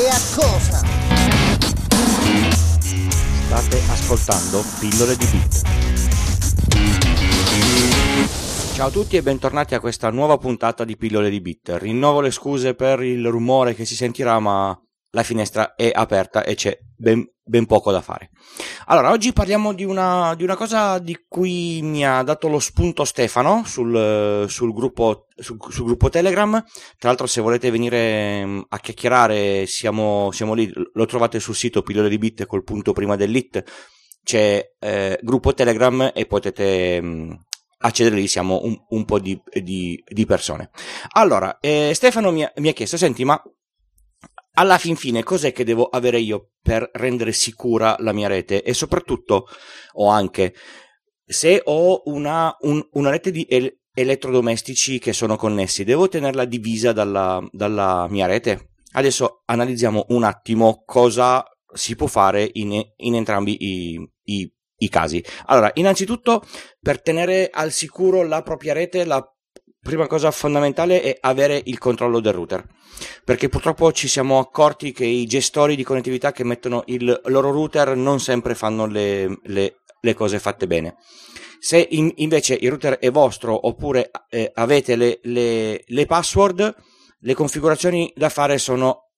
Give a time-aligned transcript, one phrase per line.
[0.00, 0.78] e a cosa?
[3.44, 5.62] State ascoltando Pillole di Bit.
[8.72, 11.76] Ciao a tutti e bentornati a questa nuova puntata di Pillole di Bit.
[11.78, 14.74] Rinnovo le scuse per il rumore che si sentirà, ma
[15.12, 18.30] la finestra è aperta e c'è ben, ben poco da fare.
[18.86, 23.04] Allora, oggi parliamo di una, di una, cosa di cui mi ha dato lo spunto
[23.04, 26.52] Stefano sul, sul, gruppo, sul, sul gruppo, Telegram.
[26.98, 31.82] Tra l'altro, se volete venire mm, a chiacchierare, siamo, siamo lì, lo trovate sul sito
[31.82, 33.62] pillole di bit col punto prima dell'it.
[34.22, 37.32] C'è eh, gruppo Telegram e potete mm,
[37.78, 40.70] accedere lì, siamo un, un po' di, di, di, persone.
[41.14, 43.42] Allora, eh, Stefano mi ha, mi ha chiesto, senti, ma
[44.54, 48.74] alla fin fine cos'è che devo avere io per rendere sicura la mia rete e
[48.74, 49.46] soprattutto
[49.92, 50.54] o anche
[51.24, 56.92] se ho una, un, una rete di el- elettrodomestici che sono connessi, devo tenerla divisa
[56.92, 58.72] dalla, dalla, mia rete?
[58.92, 65.24] Adesso analizziamo un attimo cosa si può fare in, in entrambi i, i, i casi.
[65.46, 66.44] Allora, innanzitutto,
[66.80, 69.24] per tenere al sicuro la propria rete, la
[69.80, 72.64] prima cosa fondamentale è avere il controllo del router
[73.24, 77.96] perché purtroppo ci siamo accorti che i gestori di connettività che mettono il loro router
[77.96, 80.96] non sempre fanno le, le, le cose fatte bene.
[81.58, 86.74] Se in, invece il router è vostro oppure eh, avete le, le, le password
[87.22, 89.09] le configurazioni da fare sono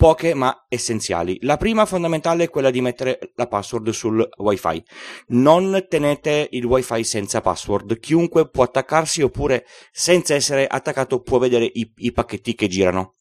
[0.00, 1.36] poche ma essenziali.
[1.42, 4.82] La prima fondamentale è quella di mettere la password sul wifi.
[5.26, 8.00] Non tenete il wifi senza password.
[8.00, 13.16] Chiunque può attaccarsi oppure senza essere attaccato può vedere i, i pacchetti che girano,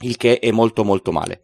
[0.00, 1.40] il che è molto molto male.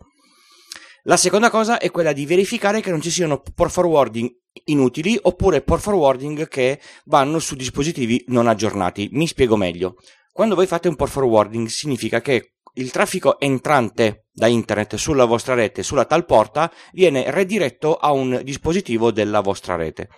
[1.05, 4.31] La seconda cosa è quella di verificare che non ci siano port forwarding
[4.65, 9.09] inutili oppure port forwarding che vanno su dispositivi non aggiornati.
[9.13, 9.95] Mi spiego meglio.
[10.33, 15.55] Quando voi fate un port forwarding significa che il traffico entrante da internet sulla vostra
[15.55, 20.09] rete, sulla tal porta, viene rediretto a un dispositivo della vostra rete.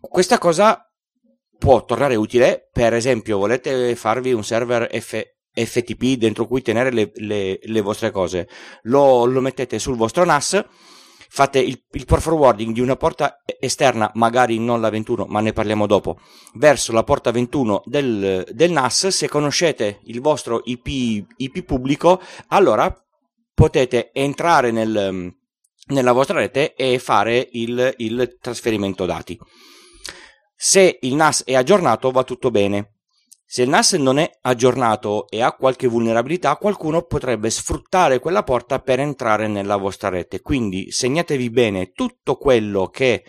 [0.00, 0.84] Questa cosa
[1.58, 5.20] può tornare utile, per esempio volete farvi un server F,
[5.52, 8.48] FTP dentro cui tenere le, le, le vostre cose,
[8.82, 10.64] lo, lo mettete sul vostro NAS,
[11.34, 15.54] fate il, il port forwarding di una porta esterna, magari non la 21, ma ne
[15.54, 16.18] parliamo dopo,
[16.56, 22.94] verso la porta 21 del, del NAS, se conoscete il vostro IP, IP pubblico, allora
[23.54, 25.34] potete entrare nel,
[25.86, 29.38] nella vostra rete e fare il, il trasferimento dati.
[30.54, 32.91] Se il NAS è aggiornato va tutto bene.
[33.52, 38.78] Se il NAS non è aggiornato e ha qualche vulnerabilità, qualcuno potrebbe sfruttare quella porta
[38.78, 40.40] per entrare nella vostra rete.
[40.40, 43.22] Quindi segnatevi bene tutto quello che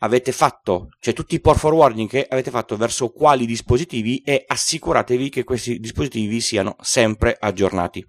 [0.00, 5.30] avete fatto, cioè tutti i port forwarding che avete fatto verso quali dispositivi e assicuratevi
[5.30, 8.04] che questi dispositivi siano sempre aggiornati.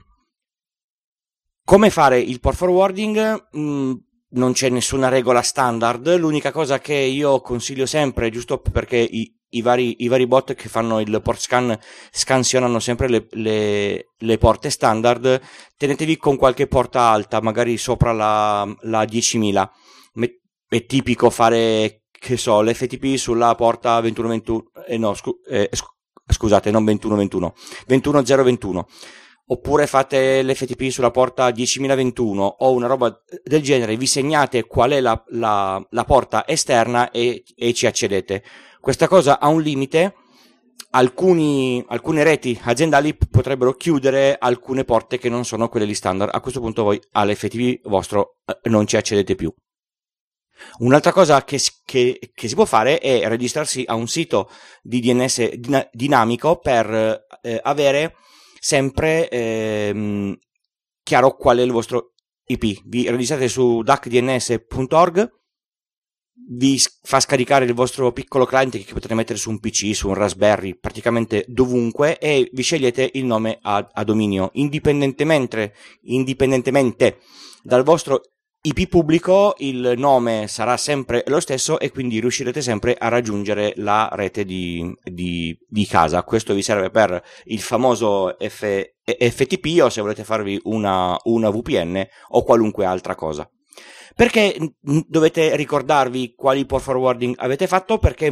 [1.64, 3.48] Come fare il port forwarding?
[3.56, 3.94] Mm,
[4.32, 9.62] non c'è nessuna regola standard, l'unica cosa che io consiglio sempre, giusto perché i, i
[9.62, 11.78] vari, i vari bot che fanno il port scan
[12.12, 15.42] scansionano sempre le, le, le, porte standard,
[15.78, 19.70] tenetevi con qualche porta alta, magari sopra la, la 10.000.
[20.68, 25.70] È tipico fare, che so, l'FTP sulla porta 2121, eh no, scu, eh,
[26.26, 27.54] scusate, non 2121,
[27.88, 28.88] 21021
[29.52, 33.14] oppure fate l'FTP sulla porta 10.021 o una roba
[33.44, 38.44] del genere, vi segnate qual è la, la, la porta esterna e, e ci accedete.
[38.82, 40.16] Questa cosa ha un limite,
[40.94, 46.32] Alcuni, alcune reti aziendali potrebbero chiudere alcune porte che non sono quelle di standard.
[46.34, 49.54] A questo punto voi all'FTP vostro eh, non ci accedete più.
[50.80, 54.50] Un'altra cosa che, che, che, si può fare è registrarsi a un sito
[54.82, 55.52] di DNS
[55.94, 58.16] dinamico per eh, avere
[58.60, 60.38] sempre ehm,
[61.04, 62.16] chiaro qual è il vostro
[62.48, 62.82] IP.
[62.84, 65.41] Vi registrate su duckdns.org
[66.50, 70.16] vi fa scaricare il vostro piccolo cliente che potete mettere su un PC, su un
[70.16, 74.50] Raspberry, praticamente dovunque e vi scegliete il nome a, a dominio.
[74.54, 75.74] Indipendentemente,
[76.04, 77.20] indipendentemente
[77.64, 78.22] dal vostro
[78.64, 84.08] IP pubblico il nome sarà sempre lo stesso e quindi riuscirete sempre a raggiungere la
[84.12, 86.22] rete di, di, di casa.
[86.24, 92.06] Questo vi serve per il famoso F, FTP o se volete farvi una, una VPN
[92.30, 93.50] o qualunque altra cosa.
[94.16, 97.98] Perché dovete ricordarvi quali port forwarding avete fatto?
[97.98, 98.30] Perché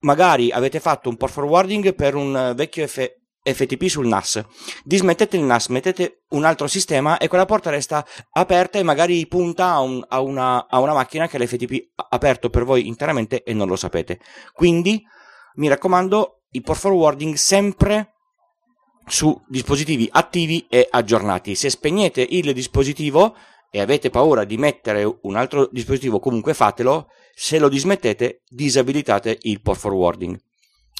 [0.00, 4.44] magari avete fatto un port forwarding per un vecchio F- FTP sul NAS.
[4.84, 9.72] Dismettete il NAS, mettete un altro sistema e quella porta resta aperta e magari punta
[9.72, 13.54] a, un, a, una, a una macchina che l'FTP ha aperto per voi interamente e
[13.54, 14.20] non lo sapete.
[14.52, 15.02] Quindi,
[15.54, 18.12] mi raccomando, il port forwarding sempre
[19.06, 21.54] su dispositivi attivi e aggiornati.
[21.54, 23.34] Se spegnete il dispositivo
[23.70, 27.08] e avete paura di mettere un altro dispositivo, comunque fatelo.
[27.34, 30.38] Se lo dismettete, disabilitate il port forwarding.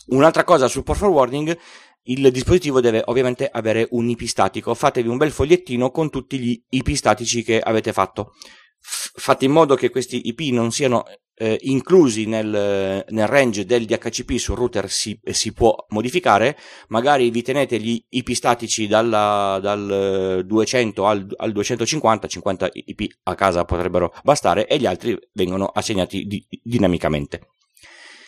[0.09, 1.59] Un'altra cosa sul port forwarding,
[2.05, 4.75] il dispositivo deve ovviamente avere un IP statico.
[4.75, 8.35] Fatevi un bel fogliettino con tutti gli IP statici che avete fatto.
[8.81, 11.05] fate in modo che questi IP non siano
[11.38, 16.58] eh, inclusi nel, nel, range del DHCP sul router si, si, può modificare,
[16.88, 23.35] magari vi tenete gli IP statici dalla, dal 200 al, al, 250, 50 IP a
[23.37, 27.50] casa potrebbero bastare e gli altri vengono assegnati di, dinamicamente.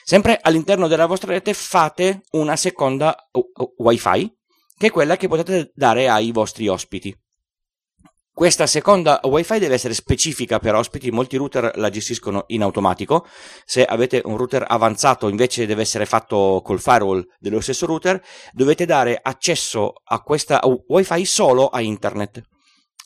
[0.05, 3.29] Sempre all'interno della vostra rete fate una seconda
[3.77, 4.33] wifi
[4.77, 7.15] che è quella che potete dare ai vostri ospiti.
[8.33, 13.27] Questa seconda WiFi deve essere specifica per ospiti, molti router la gestiscono in automatico.
[13.65, 18.23] Se avete un router avanzato invece deve essere fatto col firewall dello stesso router,
[18.53, 22.43] dovete dare accesso a questa WiFi solo a internet.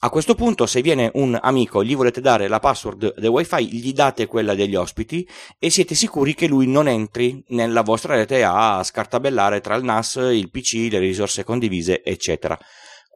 [0.05, 3.75] A questo punto, se viene un amico e gli volete dare la password del wifi,
[3.75, 5.27] gli date quella degli ospiti
[5.59, 10.17] e siete sicuri che lui non entri nella vostra rete a scartabellare tra il NAS,
[10.17, 12.59] il PC, le risorse condivise, eccetera.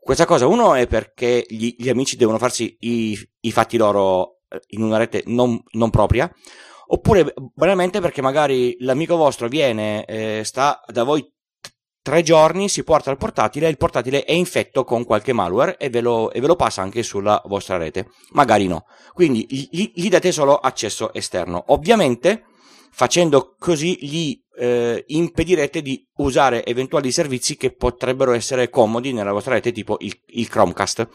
[0.08, 4.58] Questa cosa, uno è perché gli, gli amici devono farsi i, i, fatti loro eh,
[4.69, 6.32] in una rete non, non, propria,
[6.87, 11.31] oppure banalmente perché magari l'amico vostro viene, eh, sta da voi
[12.00, 16.00] tre giorni, si porta il portatile il portatile è infetto con qualche malware e ve
[16.00, 18.08] lo, e ve lo passa anche sulla vostra rete.
[18.31, 18.87] Magari no.
[19.12, 21.64] Quindi gli, gli date solo accesso esterno.
[21.66, 22.44] Ovviamente
[22.90, 29.55] facendo così gli eh, impedirete di usare eventuali servizi che potrebbero essere comodi nella vostra
[29.55, 31.08] rete, tipo il, il Chromecast.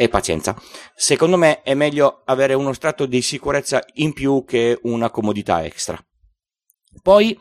[0.00, 0.56] E pazienza.
[0.94, 6.00] Secondo me è meglio avere uno strato di sicurezza in più che una comodità extra.
[7.02, 7.36] Poi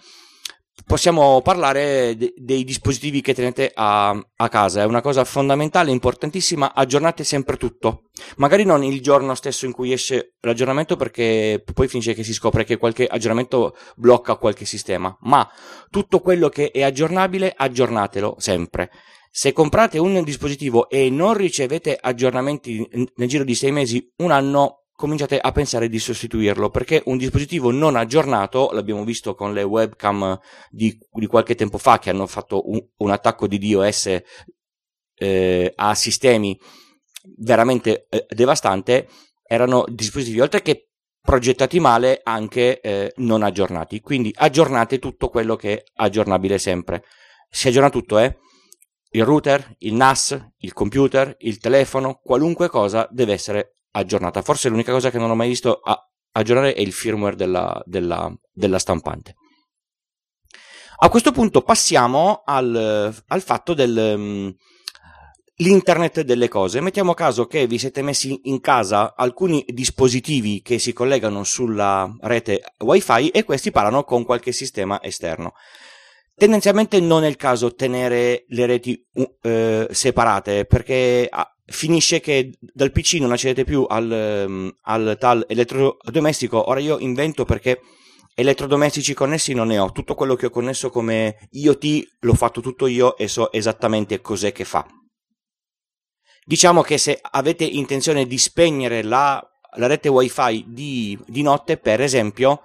[0.85, 4.81] possiamo parlare de- dei dispositivi che tenete a-, a, casa.
[4.81, 6.73] È una cosa fondamentale, importantissima.
[6.73, 8.09] Aggiornate sempre tutto.
[8.37, 12.63] Magari non il giorno stesso in cui esce l'aggiornamento, perché poi finisce che si scopre
[12.63, 15.15] che qualche aggiornamento blocca qualche sistema.
[15.21, 15.47] Ma
[15.89, 18.89] tutto quello che è aggiornabile, aggiornatelo sempre.
[19.29, 24.86] Se comprate un dispositivo e non ricevete aggiornamenti nel giro di sei mesi, un anno,
[24.97, 30.37] cominciate a pensare di sostituirlo perché un dispositivo non aggiornato, l'abbiamo visto con le webcam
[30.71, 34.21] di, di qualche tempo fa che hanno fatto un, un attacco di DOS
[35.13, 36.59] eh, a sistemi
[37.37, 39.07] veramente eh, devastante,
[39.43, 40.89] erano dispositivi oltre che
[41.21, 43.99] progettati male anche eh, non aggiornati.
[43.99, 47.03] Quindi aggiornate tutto quello che è aggiornabile sempre.
[47.49, 48.35] Si aggiorna tutto, eh?
[49.11, 54.41] Il router, il NAS, il computer, il telefono, qualunque cosa deve essere aggiornata.
[54.41, 55.81] Forse l'unica cosa che non ho mai visto
[56.31, 59.35] aggiornare è il firmware della, della, della stampante.
[60.99, 64.57] A questo punto passiamo al, al fatto dell'internet
[66.17, 66.81] um, delle cose.
[66.81, 72.63] Mettiamo caso che vi siete messi in casa alcuni dispositivi che si collegano sulla rete
[72.79, 75.53] wifi e questi parlano con qualche sistema esterno.
[76.33, 81.29] Tendenzialmente non è il caso tenere le reti uh, separate perché
[81.67, 86.69] finisce che dal PC non accedete più al, um, al tal elettrodomestico.
[86.69, 87.81] Ora io invento perché
[88.33, 89.91] elettrodomestici connessi non ne ho.
[89.91, 94.51] Tutto quello che ho connesso come IoT l'ho fatto tutto io e so esattamente cos'è
[94.51, 94.85] che fa.
[96.45, 99.45] Diciamo che se avete intenzione di spegnere la,
[99.75, 102.61] la rete wifi di, di notte, per esempio,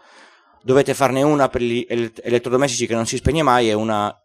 [0.63, 4.17] dovete farne una per gli elettrodomestici che non si spegne mai e una,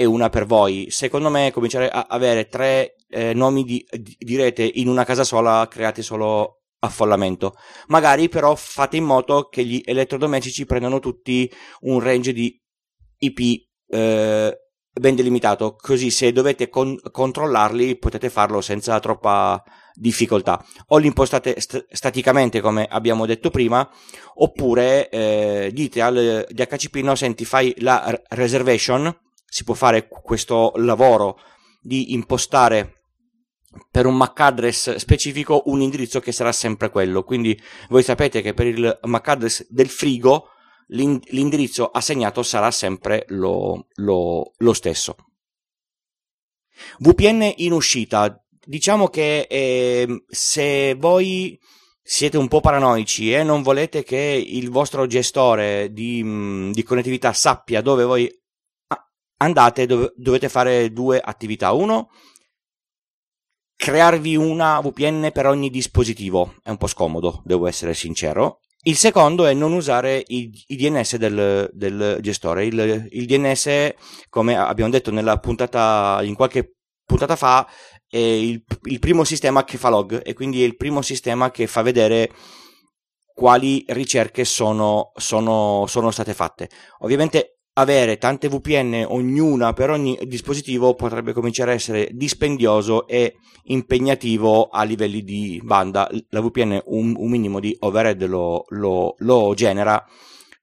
[0.00, 0.86] e una per voi.
[0.88, 5.68] Secondo me cominciare a avere tre eh, nomi di, di, rete in una casa sola
[5.68, 7.52] create solo affollamento.
[7.88, 12.58] Magari però fate in modo che gli elettrodomestici prendano tutti un range di
[13.18, 14.58] IP eh,
[14.90, 20.64] ben delimitato, così se dovete con- controllarli potete farlo senza troppa difficoltà.
[20.86, 23.86] O li impostate st- staticamente come abbiamo detto prima,
[24.36, 29.14] oppure eh, dite al DHCP no, senti fai la reservation
[29.50, 31.38] si può fare questo lavoro
[31.82, 33.02] di impostare
[33.90, 37.24] per un MAC address specifico un indirizzo che sarà sempre quello.
[37.24, 40.50] Quindi voi sapete che per il MAC address del frigo
[40.86, 45.16] l'indirizzo assegnato sarà sempre lo, lo, lo stesso.
[46.98, 48.40] VPN in uscita.
[48.64, 51.58] Diciamo che eh, se voi
[52.02, 57.80] siete un po' paranoici e non volete che il vostro gestore di, di connettività sappia
[57.80, 58.39] dove voi
[59.40, 61.72] andate, dov- dovete fare due attività.
[61.72, 62.10] Uno,
[63.76, 66.56] crearvi una VPN per ogni dispositivo.
[66.62, 68.60] È un po' scomodo, devo essere sincero.
[68.82, 72.64] Il secondo è non usare i, i DNS del, del gestore.
[72.64, 73.94] Il, il, DNS,
[74.30, 77.66] come abbiamo detto nella puntata, in qualche puntata fa,
[78.06, 81.66] è il, il primo sistema che fa log e quindi è il primo sistema che
[81.66, 82.30] fa vedere
[83.34, 86.68] quali ricerche sono, sono, sono state fatte.
[87.00, 94.68] Ovviamente avere tante VPN, ognuna per ogni dispositivo, potrebbe cominciare a essere dispendioso e impegnativo
[94.68, 96.08] a livelli di banda.
[96.30, 100.04] La VPN un, un minimo di overhead lo, lo, lo genera.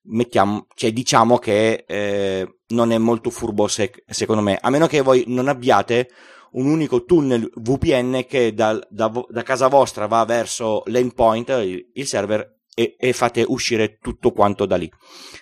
[0.10, 5.02] Mettiamo, cioè diciamo che eh, non è molto furbo se, secondo me, a meno che
[5.02, 6.10] voi non abbiate
[6.52, 12.08] un unico tunnel VPN che da, da, da casa vostra va verso l'endpoint, il, il
[12.08, 14.88] server, e, e fate uscire tutto quanto da lì.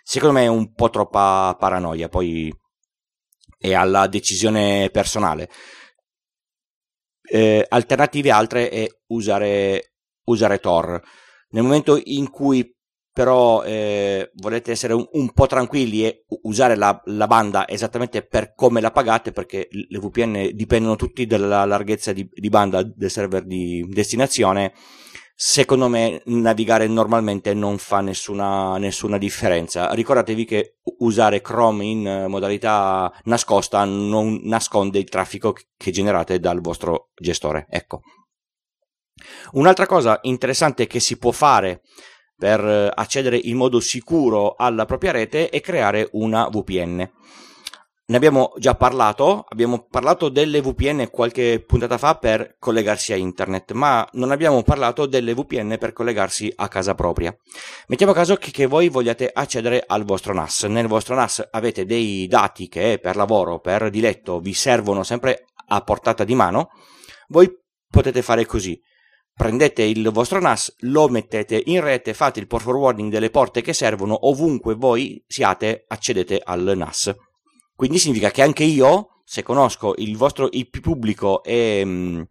[0.03, 2.53] Secondo me è un po' troppa paranoia, poi
[3.57, 5.49] è alla decisione personale.
[7.27, 9.95] Eh, alternative altre è usare,
[10.27, 11.01] usare Tor.
[11.49, 12.73] Nel momento in cui
[13.11, 18.53] però eh, volete essere un, un, po' tranquilli e usare la, la, banda esattamente per
[18.53, 23.45] come la pagate, perché le VPN dipendono tutti dalla larghezza di, di banda del server
[23.45, 24.73] di destinazione,
[25.37, 29.91] secondo me navigare normalmente non fa nessuna, nessuna differenza.
[29.91, 37.09] Ricordatevi che usare Chrome in modalità nascosta non nasconde il traffico che generate dal vostro
[37.13, 37.67] gestore.
[37.69, 38.01] Ecco.
[39.51, 41.81] Un'altra cosa interessante che si può fare
[42.37, 47.11] per accedere in modo sicuro alla propria rete è creare una VPN.
[48.07, 53.71] Ne abbiamo già parlato, abbiamo parlato delle VPN qualche puntata fa per collegarsi a internet,
[53.71, 57.35] ma non abbiamo parlato delle VPN per collegarsi a casa propria.
[57.87, 60.65] Mettiamo caso che, che voi vogliate accedere al vostro NAS.
[60.65, 65.81] Nel vostro NAS avete dei dati che per lavoro, per diletto, vi servono sempre a
[65.81, 66.69] portata di mano.
[67.29, 67.51] Voi
[67.89, 68.79] potete fare così.
[69.33, 73.73] Prendete il vostro NAS, lo mettete in rete, fate il port forwarding delle porte che
[73.73, 77.11] servono ovunque voi siate, accedete al NAS
[77.75, 82.25] quindi significa che anche io, se conosco il vostro IP pubblico e, um,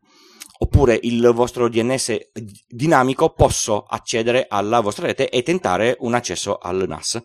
[0.58, 2.30] oppure il vostro DNS
[2.66, 7.22] dinamico, posso accedere alla vostra rete e tentare un accesso al NAS.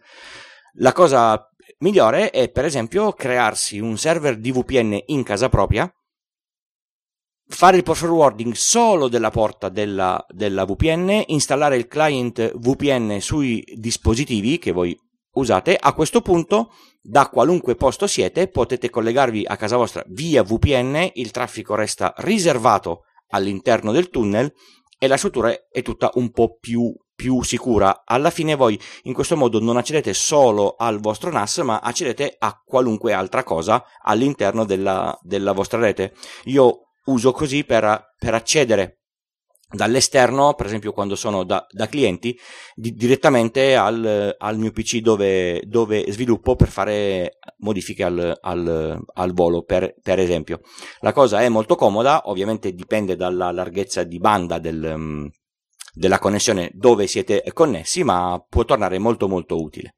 [0.74, 1.50] La cosa
[1.80, 5.90] migliore è, per esempio, crearsi un server di VPN in casa propria,
[7.48, 13.64] fare il post forwarding solo della porta della, della VPN, installare il client VPN sui
[13.76, 14.98] dispositivi che voi
[15.40, 15.78] usate.
[15.80, 21.32] A questo punto da qualunque posto siete potete collegarvi a casa vostra via VPN, il
[21.32, 24.54] traffico resta riservato all'interno del tunnel
[24.98, 28.04] e la struttura è tutta un po' più, più sicura.
[28.06, 32.62] Alla fine voi in questo modo non accedete solo al vostro NAS, ma accedete a
[32.64, 36.14] qualunque altra cosa all'interno della, della vostra rete.
[36.46, 38.99] Io uso così per, per accedere
[39.72, 42.38] dall'esterno, per esempio quando sono da, da clienti,
[42.74, 49.34] di, direttamente al, al, mio PC dove, dove, sviluppo per fare modifiche al, al, al
[49.34, 50.62] volo, per, per, esempio.
[51.02, 55.30] La cosa è molto comoda, ovviamente dipende dalla larghezza di banda del,
[55.94, 59.96] della connessione dove siete connessi, ma può tornare molto molto utile.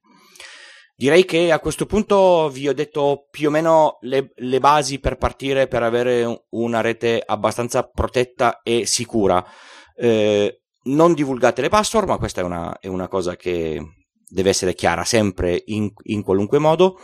[1.01, 5.17] Direi che a questo punto vi ho detto più o meno le, le, basi per
[5.17, 9.43] partire per avere una rete abbastanza protetta e sicura.
[9.95, 13.81] Eh, non divulgate le password, ma questa è una, è una cosa che
[14.27, 16.99] deve essere chiara sempre in, in, qualunque modo.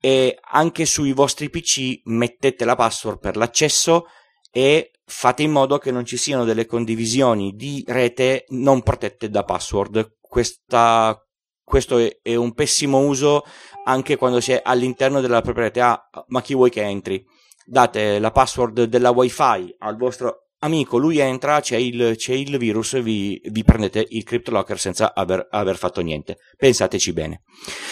[0.00, 4.06] E anche sui vostri PC mettete la password per l'accesso
[4.50, 9.44] e fate in modo che non ci siano delle condivisioni di rete non protette da
[9.44, 10.16] password.
[10.22, 11.22] Questa
[11.70, 13.44] questo è, è, un pessimo uso
[13.84, 17.24] anche quando si è all'interno della proprietà, ma chi vuoi che entri?
[17.64, 23.00] Date la password della wifi al vostro amico, lui entra, c'è il, c'è il virus,
[23.00, 26.38] vi, vi, prendete il CryptoLocker senza aver, aver, fatto niente.
[26.56, 27.42] Pensateci bene.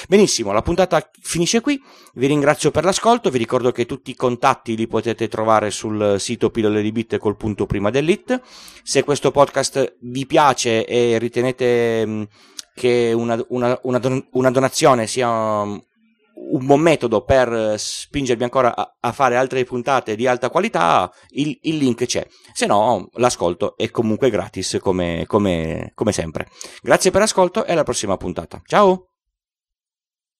[0.08, 1.80] Benissimo, la puntata finisce qui.
[2.14, 3.30] Vi ringrazio per l'ascolto.
[3.30, 7.36] Vi ricordo che tutti i contatti li potete trovare sul sito pillole di bit col
[7.36, 8.40] punto prima dell'it.
[8.82, 12.26] Se questo podcast vi piace e ritenete
[12.78, 15.80] che una, una, una, don- una donazione sia um,
[16.50, 21.58] un buon metodo per spingervi ancora a, a, fare altre puntate di alta qualità, il,
[21.62, 22.26] il, link c'è.
[22.52, 26.48] Se no, l'ascolto è comunque gratis come, come, come sempre.
[26.80, 28.62] Grazie per l'ascolto e alla prossima puntata.
[28.64, 29.07] Ciao!